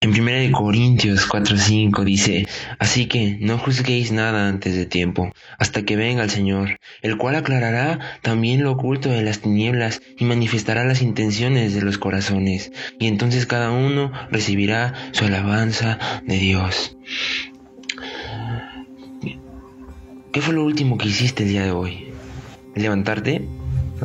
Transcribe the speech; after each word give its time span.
En 0.00 0.10
1 0.10 0.52
Corintios 0.52 1.28
4:5 1.28 2.04
dice, 2.04 2.46
Así 2.78 3.06
que 3.06 3.36
no 3.40 3.58
juzguéis 3.58 4.12
nada 4.12 4.48
antes 4.48 4.76
de 4.76 4.86
tiempo, 4.86 5.32
hasta 5.58 5.82
que 5.82 5.96
venga 5.96 6.22
el 6.22 6.30
Señor, 6.30 6.78
el 7.02 7.16
cual 7.16 7.34
aclarará 7.34 7.98
también 8.22 8.62
lo 8.62 8.70
oculto 8.70 9.08
de 9.08 9.22
las 9.22 9.40
tinieblas 9.40 10.00
y 10.16 10.24
manifestará 10.24 10.84
las 10.84 11.02
intenciones 11.02 11.74
de 11.74 11.82
los 11.82 11.98
corazones, 11.98 12.70
y 13.00 13.08
entonces 13.08 13.44
cada 13.44 13.72
uno 13.72 14.12
recibirá 14.30 14.94
su 15.10 15.24
alabanza 15.24 15.98
de 16.24 16.38
Dios. 16.38 16.96
¿Qué 20.30 20.40
fue 20.40 20.54
lo 20.54 20.62
último 20.62 20.96
que 20.96 21.08
hiciste 21.08 21.42
el 21.42 21.48
día 21.48 21.64
de 21.64 21.72
hoy? 21.72 22.12
¿Levantarte? 22.76 23.48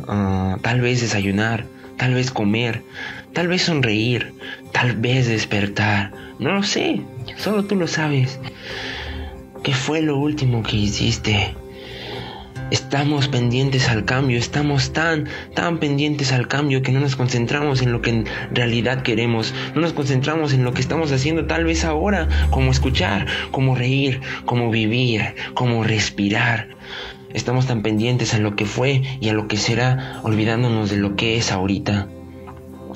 Ah, 0.08 0.58
tal 0.60 0.80
vez 0.80 1.02
desayunar, 1.02 1.66
tal 1.96 2.14
vez 2.14 2.32
comer, 2.32 2.82
tal 3.32 3.46
vez 3.46 3.62
sonreír, 3.62 4.32
tal 4.74 4.96
vez 4.96 5.28
despertar. 5.28 6.12
No 6.38 6.52
lo 6.52 6.62
sé, 6.64 7.00
solo 7.38 7.64
tú 7.64 7.76
lo 7.76 7.86
sabes. 7.86 8.40
¿Qué 9.62 9.72
fue 9.72 10.02
lo 10.02 10.18
último 10.18 10.62
que 10.62 10.76
hiciste? 10.76 11.54
Estamos 12.70 13.28
pendientes 13.28 13.88
al 13.88 14.04
cambio, 14.04 14.36
estamos 14.36 14.92
tan, 14.92 15.28
tan 15.54 15.78
pendientes 15.78 16.32
al 16.32 16.48
cambio 16.48 16.82
que 16.82 16.90
no 16.90 16.98
nos 16.98 17.14
concentramos 17.14 17.82
en 17.82 17.92
lo 17.92 18.02
que 18.02 18.10
en 18.10 18.26
realidad 18.52 19.02
queremos, 19.02 19.54
no 19.74 19.80
nos 19.80 19.92
concentramos 19.92 20.52
en 20.52 20.64
lo 20.64 20.74
que 20.74 20.80
estamos 20.80 21.12
haciendo 21.12 21.46
tal 21.46 21.64
vez 21.64 21.84
ahora, 21.84 22.28
como 22.50 22.72
escuchar, 22.72 23.26
como 23.52 23.76
reír, 23.76 24.20
como 24.44 24.70
vivir, 24.70 25.34
como 25.54 25.84
respirar. 25.84 26.68
Estamos 27.32 27.66
tan 27.66 27.82
pendientes 27.82 28.34
a 28.34 28.38
lo 28.38 28.56
que 28.56 28.66
fue 28.66 29.02
y 29.20 29.28
a 29.28 29.34
lo 29.34 29.46
que 29.46 29.56
será, 29.56 30.20
olvidándonos 30.24 30.90
de 30.90 30.96
lo 30.96 31.14
que 31.14 31.36
es 31.36 31.52
ahorita. 31.52 32.08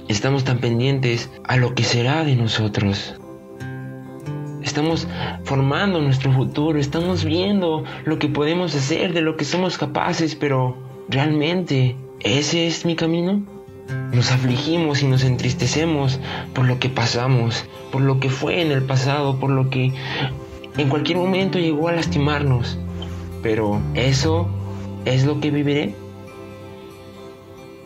Estamos 0.09 0.45
tan 0.45 0.57
pendientes 0.57 1.31
a 1.45 1.59
lo 1.59 1.75
que 1.75 1.85
será 1.85 2.25
de 2.25 2.35
nosotros. 2.35 3.15
Estamos 4.63 5.07
formando 5.45 6.01
nuestro 6.01 6.33
futuro, 6.33 6.79
estamos 6.79 7.25
viendo 7.25 7.85
lo 8.07 8.19
que 8.19 8.31
podemos 8.31 8.75
hacer, 8.75 9.13
de 9.13 9.21
lo 9.21 9.37
que 9.37 9.45
somos 9.45 9.77
capaces, 9.77 10.35
pero 10.35 10.79
¿realmente 11.11 11.95
ese 12.21 12.67
es 12.67 12.87
mi 12.87 12.97
camino? 12.97 13.43
Nos 14.11 14.33
afligimos 14.33 15.03
y 15.03 15.07
nos 15.07 15.25
entristecemos 15.25 16.19
por 16.55 16.65
lo 16.65 16.79
que 16.79 16.89
pasamos, 16.89 17.67
por 17.93 18.01
lo 18.01 18.19
que 18.19 18.31
fue 18.31 18.63
en 18.63 18.73
el 18.73 18.85
pasado, 18.85 19.39
por 19.39 19.51
lo 19.51 19.69
que 19.69 19.93
en 20.79 20.89
cualquier 20.89 21.19
momento 21.19 21.59
llegó 21.59 21.89
a 21.89 21.93
lastimarnos. 21.93 22.79
Pero 23.43 23.83
¿eso 23.93 24.49
es 25.05 25.27
lo 25.27 25.39
que 25.39 25.51
viviré? 25.51 25.95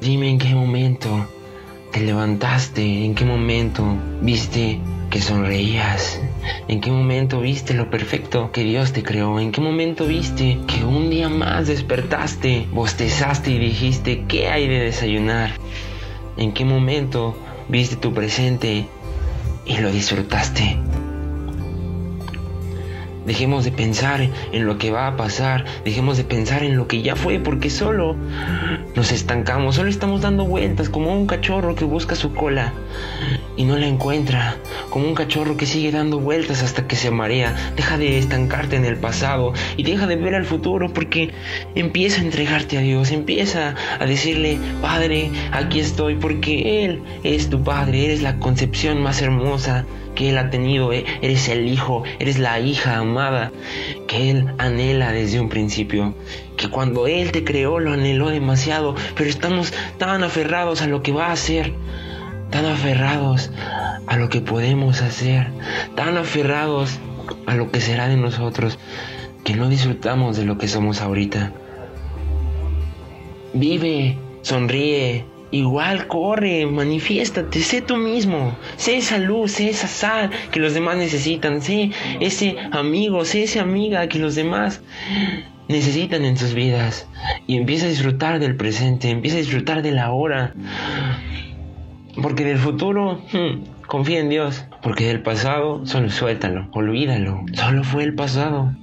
Dime 0.00 0.30
en 0.30 0.38
qué 0.38 0.54
momento 0.54 1.26
te 1.92 2.00
levantaste? 2.00 3.04
¿En 3.04 3.14
qué 3.14 3.24
momento 3.24 3.96
viste 4.22 4.80
que 5.10 5.20
sonreías? 5.20 6.20
¿En 6.66 6.80
qué 6.80 6.90
momento 6.90 7.40
viste 7.40 7.74
lo 7.74 7.90
perfecto 7.90 8.50
que 8.50 8.64
Dios 8.64 8.92
te 8.92 9.02
creó? 9.02 9.38
¿En 9.38 9.52
qué 9.52 9.60
momento 9.60 10.06
viste 10.06 10.58
que 10.66 10.84
un 10.84 11.10
día 11.10 11.28
más 11.28 11.68
despertaste, 11.68 12.66
bostezaste 12.72 13.50
y 13.50 13.58
dijiste, 13.58 14.24
¿qué 14.26 14.48
hay 14.48 14.66
de 14.66 14.80
desayunar? 14.80 15.52
¿En 16.38 16.52
qué 16.52 16.64
momento 16.64 17.36
viste 17.68 17.96
tu 17.96 18.14
presente 18.14 18.86
y 19.66 19.76
lo 19.76 19.92
disfrutaste? 19.92 20.81
Dejemos 23.26 23.64
de 23.64 23.72
pensar 23.72 24.20
en 24.52 24.66
lo 24.66 24.78
que 24.78 24.90
va 24.90 25.06
a 25.06 25.16
pasar, 25.16 25.64
dejemos 25.84 26.16
de 26.16 26.24
pensar 26.24 26.62
en 26.62 26.76
lo 26.76 26.88
que 26.88 27.02
ya 27.02 27.16
fue, 27.16 27.38
porque 27.38 27.70
solo 27.70 28.16
nos 28.96 29.12
estancamos, 29.12 29.76
solo 29.76 29.88
estamos 29.88 30.22
dando 30.22 30.44
vueltas 30.44 30.88
como 30.88 31.12
un 31.12 31.26
cachorro 31.26 31.74
que 31.74 31.84
busca 31.84 32.14
su 32.14 32.34
cola 32.34 32.72
y 33.56 33.64
no 33.64 33.76
la 33.76 33.86
encuentra, 33.86 34.56
como 34.90 35.06
un 35.06 35.14
cachorro 35.14 35.56
que 35.56 35.66
sigue 35.66 35.92
dando 35.92 36.18
vueltas 36.18 36.62
hasta 36.62 36.86
que 36.86 36.96
se 36.96 37.10
marea. 37.10 37.54
Deja 37.76 37.98
de 37.98 38.18
estancarte 38.18 38.76
en 38.76 38.84
el 38.84 38.96
pasado 38.96 39.52
y 39.76 39.82
deja 39.82 40.06
de 40.06 40.16
ver 40.16 40.34
al 40.34 40.44
futuro 40.44 40.92
porque 40.92 41.30
empieza 41.74 42.20
a 42.20 42.24
entregarte 42.24 42.78
a 42.78 42.80
Dios, 42.80 43.10
empieza 43.10 43.74
a 43.98 44.06
decirle, 44.06 44.58
Padre, 44.80 45.30
aquí 45.52 45.80
estoy 45.80 46.16
porque 46.16 46.84
Él 46.84 47.02
es 47.22 47.50
tu 47.50 47.62
Padre, 47.62 48.06
eres 48.06 48.22
la 48.22 48.38
concepción 48.38 49.02
más 49.02 49.22
hermosa 49.22 49.84
que 50.14 50.30
Él 50.30 50.38
ha 50.38 50.50
tenido. 50.50 50.92
Eh, 50.92 51.04
eres 51.20 51.48
el 51.48 51.68
hijo, 51.68 52.04
eres 52.18 52.38
la 52.38 52.60
hija 52.60 52.98
amada 52.98 53.52
que 54.06 54.30
Él 54.30 54.46
anhela 54.58 55.12
desde 55.12 55.40
un 55.40 55.48
principio. 55.48 56.14
Que 56.56 56.68
cuando 56.68 57.06
Él 57.06 57.32
te 57.32 57.44
creó 57.44 57.80
lo 57.80 57.92
anheló 57.92 58.28
demasiado, 58.28 58.94
pero 59.16 59.28
estamos 59.28 59.72
tan 59.98 60.22
aferrados 60.22 60.82
a 60.82 60.86
lo 60.86 61.02
que 61.02 61.12
va 61.12 61.28
a 61.28 61.32
hacer, 61.32 61.72
tan 62.52 62.66
aferrados 62.66 63.50
a 64.06 64.16
lo 64.16 64.28
que 64.28 64.40
podemos 64.40 65.02
hacer, 65.02 65.48
tan 65.96 66.16
aferrados 66.16 67.00
a 67.46 67.56
lo 67.56 67.72
que 67.72 67.80
será 67.80 68.06
de 68.08 68.16
nosotros, 68.16 68.78
que 69.42 69.56
no 69.56 69.68
disfrutamos 69.68 70.36
de 70.36 70.44
lo 70.44 70.58
que 70.58 70.68
somos 70.68 71.00
ahorita. 71.00 71.52
Vive, 73.54 74.16
sonríe, 74.42 75.24
Igual 75.52 76.06
corre, 76.06 76.64
manifiéstate, 76.64 77.60
sé 77.60 77.82
tú 77.82 77.98
mismo, 77.98 78.56
sé 78.78 78.96
esa 78.96 79.18
luz, 79.18 79.52
sé 79.52 79.68
esa 79.68 79.86
sal 79.86 80.30
que 80.50 80.58
los 80.58 80.72
demás 80.72 80.96
necesitan, 80.96 81.60
sé 81.60 81.90
ese 82.20 82.56
amigo, 82.72 83.26
sé 83.26 83.42
esa 83.42 83.60
amiga 83.60 84.08
que 84.08 84.18
los 84.18 84.34
demás 84.34 84.80
necesitan 85.68 86.24
en 86.24 86.38
sus 86.38 86.54
vidas. 86.54 87.06
Y 87.46 87.58
empieza 87.58 87.84
a 87.84 87.90
disfrutar 87.90 88.38
del 88.38 88.56
presente, 88.56 89.10
empieza 89.10 89.36
a 89.36 89.40
disfrutar 89.40 89.82
de 89.82 89.92
la 89.92 90.10
hora. 90.10 90.54
Porque 92.20 92.44
del 92.44 92.58
futuro, 92.58 93.20
hmm, 93.32 93.86
confía 93.86 94.20
en 94.20 94.28
Dios. 94.28 94.66
Porque 94.82 95.06
del 95.06 95.22
pasado, 95.22 95.86
solo 95.86 96.10
suéltalo, 96.10 96.68
olvídalo. 96.72 97.44
Solo 97.54 97.84
fue 97.84 98.04
el 98.04 98.14
pasado 98.14 98.74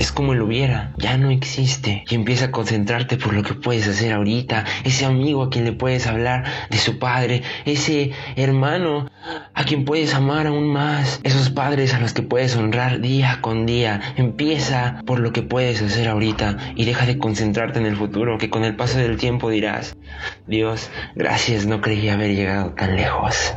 es 0.00 0.12
como 0.12 0.32
el 0.32 0.40
hubiera, 0.40 0.94
ya 0.96 1.18
no 1.18 1.30
existe. 1.30 2.04
Y 2.08 2.14
empieza 2.14 2.46
a 2.46 2.50
concentrarte 2.50 3.18
por 3.18 3.34
lo 3.34 3.42
que 3.42 3.52
puedes 3.52 3.86
hacer 3.86 4.14
ahorita, 4.14 4.64
ese 4.82 5.04
amigo 5.04 5.42
a 5.42 5.50
quien 5.50 5.66
le 5.66 5.72
puedes 5.72 6.06
hablar 6.06 6.44
de 6.70 6.78
su 6.78 6.98
padre, 6.98 7.42
ese 7.66 8.12
hermano 8.34 9.10
a 9.52 9.64
quien 9.64 9.84
puedes 9.84 10.14
amar 10.14 10.46
aún 10.46 10.72
más, 10.72 11.20
esos 11.22 11.50
padres 11.50 11.92
a 11.92 12.00
los 12.00 12.14
que 12.14 12.22
puedes 12.22 12.56
honrar 12.56 13.00
día 13.00 13.40
con 13.42 13.66
día. 13.66 14.00
Empieza 14.16 15.02
por 15.04 15.20
lo 15.20 15.34
que 15.34 15.42
puedes 15.42 15.82
hacer 15.82 16.08
ahorita 16.08 16.56
y 16.76 16.86
deja 16.86 17.04
de 17.04 17.18
concentrarte 17.18 17.78
en 17.78 17.84
el 17.84 17.96
futuro, 17.96 18.38
que 18.38 18.48
con 18.48 18.64
el 18.64 18.76
paso 18.76 18.96
del 18.96 19.18
tiempo 19.18 19.50
dirás, 19.50 19.98
Dios, 20.46 20.90
gracias, 21.14 21.66
no 21.66 21.82
creí 21.82 22.08
haber 22.08 22.34
llegado 22.34 22.70
tan 22.70 22.96
lejos. 22.96 23.54